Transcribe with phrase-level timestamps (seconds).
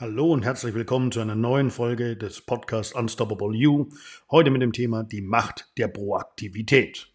[0.00, 3.88] Hallo und herzlich willkommen zu einer neuen Folge des Podcasts Unstoppable You.
[4.30, 7.12] Heute mit dem Thema die Macht der Proaktivität.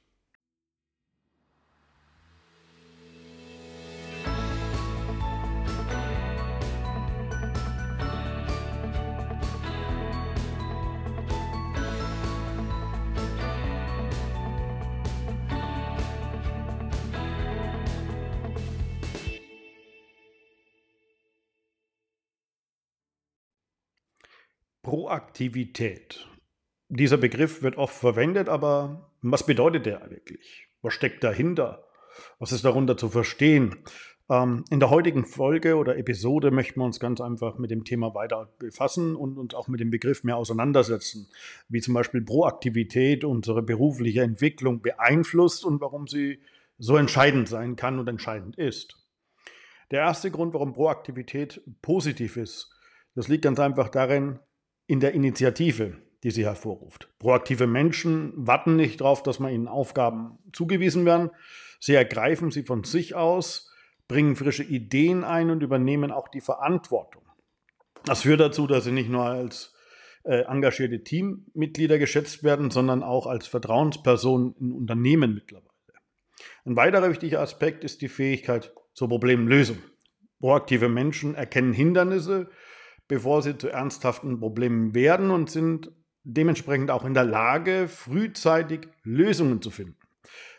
[24.84, 26.28] Proaktivität.
[26.90, 30.68] Dieser Begriff wird oft verwendet, aber was bedeutet der wirklich?
[30.82, 31.88] Was steckt dahinter?
[32.38, 33.78] Was ist darunter zu verstehen?
[34.30, 38.14] Ähm, in der heutigen Folge oder Episode möchten wir uns ganz einfach mit dem Thema
[38.14, 41.30] weiter befassen und uns auch mit dem Begriff mehr auseinandersetzen,
[41.70, 46.42] wie zum Beispiel Proaktivität unsere berufliche Entwicklung beeinflusst und warum sie
[46.78, 48.98] so entscheidend sein kann und entscheidend ist.
[49.92, 52.70] Der erste Grund, warum Proaktivität positiv ist,
[53.16, 54.40] das liegt ganz einfach darin,
[54.88, 57.10] in der Initiative, die sie hervorruft.
[57.20, 61.32] Proaktive Menschen warten nicht darauf, dass man ihnen Aufgaben zugewiesen werden.
[61.80, 63.72] Sie ergreifen sie von sich aus,
[64.08, 67.24] bringen frische Ideen ein und übernehmen auch die Verantwortung.
[68.06, 69.74] Das führt dazu, dass sie nicht nur als
[70.24, 75.70] äh, engagierte Teammitglieder geschätzt werden, sondern auch als Vertrauenspersonen in Unternehmen mittlerweile.
[76.66, 79.78] Ein weiterer wichtiger Aspekt ist die Fähigkeit zur Problemlösung.
[80.40, 82.50] Proaktive Menschen erkennen Hindernisse
[83.14, 85.92] bevor sie zu ernsthaften Problemen werden und sind
[86.24, 89.98] dementsprechend auch in der Lage, frühzeitig Lösungen zu finden.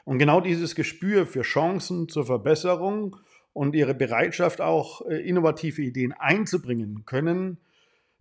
[0.05, 3.17] Und genau dieses Gespür für Chancen zur Verbesserung
[3.53, 7.59] und ihre Bereitschaft auch äh, innovative Ideen einzubringen können,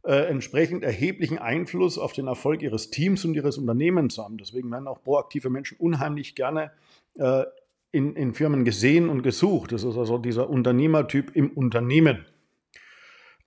[0.02, 4.40] äh, entsprechend erheblichen Einfluss auf den Erfolg ihres Teams und ihres Unternehmens haben.
[4.40, 6.72] Deswegen werden auch proaktive Menschen unheimlich gerne
[7.20, 7.44] äh,
[7.92, 9.74] in, in Firmen gesehen und gesucht.
[9.74, 12.26] Das ist also dieser Unternehmertyp im Unternehmen.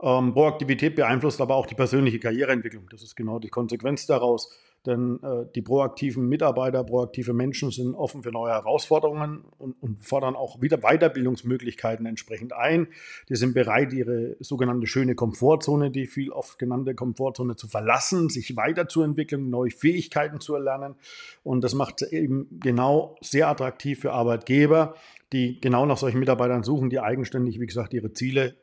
[0.02, 2.88] Ähm, Proaktivität beeinflusst aber auch die persönliche Karriereentwicklung.
[2.90, 4.50] Das ist genau die Konsequenz daraus.
[4.86, 10.36] Denn äh, die proaktiven Mitarbeiter, proaktive Menschen sind offen für neue Herausforderungen und, und, fordern
[10.36, 12.86] auch wieder Weiterbildungsmöglichkeiten entsprechend ein.
[13.28, 18.56] Die sind bereit, ihre sogenannte schöne Komfortzone, die viel oft genannte Komfortzone, zu verlassen, sich
[18.56, 20.94] weiterzuentwickeln, neue Fähigkeiten zu erlernen.
[21.42, 24.94] Und das macht eben genau sehr attraktiv für Arbeitgeber,
[25.32, 28.54] die genau nach solchen Mitarbeitern suchen, die eigenständig, wie gesagt, ihre Ziele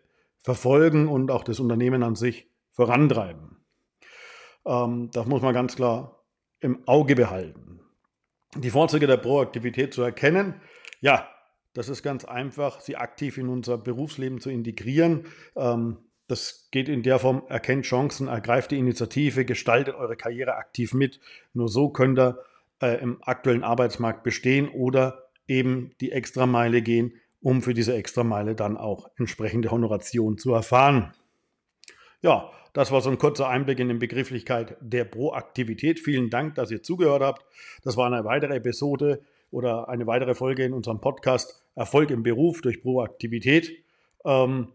[0.43, 3.57] verfolgen und auch das Unternehmen an sich vorantreiben.
[4.65, 6.23] Ähm, das muss man ganz klar
[6.59, 7.79] im Auge behalten.
[8.55, 10.61] Die Vorzüge der Proaktivität zu erkennen,
[11.01, 11.27] ja,
[11.73, 15.25] das ist ganz einfach, sie aktiv in unser Berufsleben zu integrieren.
[15.55, 20.93] Ähm, das geht in der Form, erkennt Chancen, ergreift die Initiative, gestaltet eure Karriere aktiv
[20.93, 21.19] mit.
[21.53, 22.39] Nur so könnt ihr
[22.81, 28.77] äh, im aktuellen Arbeitsmarkt bestehen oder eben die Extrameile gehen, um für diese Extrameile dann
[28.77, 31.13] auch entsprechende Honoration zu erfahren.
[32.21, 35.99] Ja, das war so ein kurzer Einblick in die Begrifflichkeit der Proaktivität.
[35.99, 37.45] Vielen Dank, dass ihr zugehört habt.
[37.83, 39.21] Das war eine weitere Episode
[39.51, 43.83] oder eine weitere Folge in unserem Podcast Erfolg im Beruf durch Proaktivität.
[44.25, 44.69] Ähm,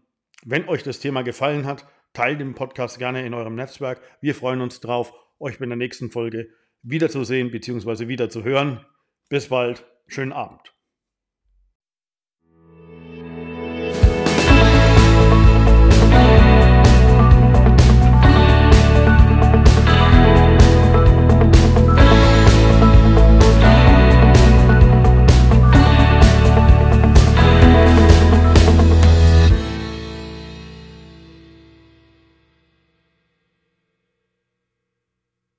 [0.45, 3.99] wenn euch das Thema gefallen hat, teilt den Podcast gerne in eurem Netzwerk.
[4.21, 6.49] Wir freuen uns drauf, euch bei der nächsten Folge
[6.83, 8.07] wiederzusehen bzw.
[8.07, 8.85] wieder zu hören.
[9.27, 10.78] Bis bald, schönen Abend.